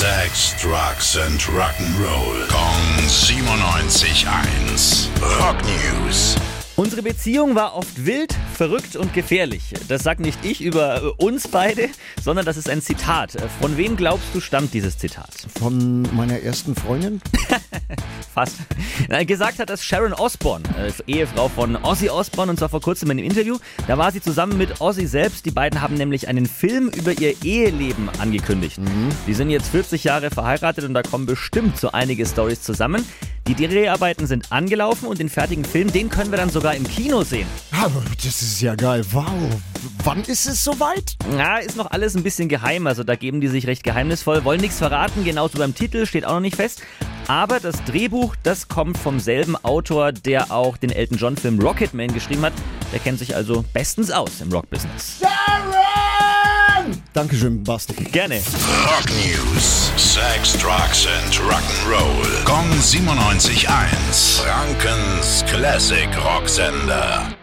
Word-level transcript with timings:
Sex, 0.00 0.56
Drugs 0.56 1.18
and 1.18 1.38
Rock'n'Roll. 1.42 2.48
Kong 2.48 3.06
97.1. 3.06 5.10
Rock 5.38 5.58
News. 5.62 6.36
Unsere 6.76 7.02
Beziehung 7.02 7.54
war 7.54 7.76
oft 7.76 8.06
wild, 8.06 8.34
verrückt 8.54 8.96
und 8.96 9.12
gefährlich. 9.12 9.74
Das 9.88 10.02
sagt 10.02 10.20
nicht 10.20 10.42
ich 10.42 10.62
über 10.62 11.02
äh, 11.02 11.08
uns 11.22 11.48
beide, 11.48 11.90
sondern 12.22 12.46
das 12.46 12.56
ist 12.56 12.70
ein 12.70 12.80
Zitat. 12.80 13.32
Von 13.60 13.76
wem 13.76 13.94
glaubst 13.94 14.28
du 14.32 14.40
stammt 14.40 14.72
dieses 14.72 14.96
Zitat? 14.96 15.34
Von 15.58 16.08
meiner 16.16 16.40
ersten 16.40 16.74
Freundin? 16.74 17.20
Fast. 18.34 18.56
Gesagt 19.26 19.58
hat 19.58 19.70
das 19.70 19.84
Sharon 19.84 20.12
Osbourne, 20.12 20.64
äh, 20.78 20.92
Ehefrau 21.10 21.48
von 21.48 21.76
Ozzy 21.76 22.08
Osbourne, 22.08 22.50
und 22.50 22.58
zwar 22.58 22.68
vor 22.68 22.80
kurzem 22.80 23.10
in 23.10 23.18
einem 23.18 23.26
Interview. 23.26 23.58
Da 23.86 23.98
war 23.98 24.12
sie 24.12 24.20
zusammen 24.20 24.56
mit 24.56 24.80
Ozzy 24.80 25.06
selbst. 25.06 25.46
Die 25.46 25.50
beiden 25.50 25.80
haben 25.80 25.94
nämlich 25.94 26.28
einen 26.28 26.46
Film 26.46 26.88
über 26.88 27.12
ihr 27.12 27.34
Eheleben 27.44 28.08
angekündigt. 28.18 28.78
Die 29.26 29.34
sind 29.34 29.50
jetzt 29.50 29.68
40 29.68 30.04
Jahre 30.04 30.30
verheiratet 30.30 30.84
und 30.84 30.94
da 30.94 31.02
kommen 31.02 31.26
bestimmt 31.26 31.78
so 31.78 31.92
einige 31.92 32.26
Stories 32.26 32.62
zusammen. 32.62 33.04
Die 33.46 33.54
Dreharbeiten 33.54 34.26
sind 34.26 34.52
angelaufen 34.52 35.06
und 35.06 35.18
den 35.18 35.28
fertigen 35.28 35.64
Film, 35.64 35.90
den 35.90 36.08
können 36.08 36.30
wir 36.30 36.36
dann 36.36 36.50
sogar 36.50 36.76
im 36.76 36.84
Kino 36.84 37.22
sehen. 37.22 37.48
Aber 37.72 38.02
das 38.22 38.42
ist 38.42 38.60
ja 38.60 38.74
geil. 38.74 39.04
Wow. 39.10 39.26
Wann 40.04 40.20
ist 40.22 40.46
es 40.46 40.62
soweit? 40.62 41.16
Na, 41.36 41.58
ist 41.58 41.76
noch 41.76 41.90
alles 41.90 42.14
ein 42.14 42.22
bisschen 42.22 42.48
geheim, 42.48 42.86
also 42.86 43.02
da 43.02 43.16
geben 43.16 43.40
die 43.40 43.48
sich 43.48 43.66
recht 43.66 43.82
geheimnisvoll, 43.82 44.44
wollen 44.44 44.60
nichts 44.60 44.78
verraten, 44.78 45.24
genauso 45.24 45.58
beim 45.58 45.74
Titel, 45.74 46.06
steht 46.06 46.24
auch 46.26 46.34
noch 46.34 46.40
nicht 46.40 46.56
fest. 46.56 46.82
Aber 47.28 47.60
das 47.60 47.82
Drehbuch, 47.84 48.34
das 48.42 48.68
kommt 48.68 48.98
vom 48.98 49.20
selben 49.20 49.56
Autor, 49.56 50.12
der 50.12 50.50
auch 50.50 50.76
den 50.76 50.90
Elton 50.90 51.18
John 51.18 51.36
Film 51.36 51.60
Rocketman 51.60 52.12
geschrieben 52.12 52.42
hat. 52.42 52.52
Der 52.92 53.00
kennt 53.00 53.18
sich 53.18 53.34
also 53.36 53.64
bestens 53.72 54.10
aus 54.10 54.40
im 54.40 54.52
Rockbusiness. 54.52 55.20
Dankeschön, 57.12 57.62
Basti. 57.62 57.94
Gerne. 58.04 58.36
Rock 58.36 59.10
News. 59.10 59.92
Sex, 59.96 60.56
Drugs 60.58 61.06
and 61.06 61.34
Rock'n'Roll. 61.40 62.44
Kong 62.44 62.70
97.1. 62.80 64.42
Frankens 64.42 65.44
Classic 65.46 66.08
Rocksender. 66.24 67.39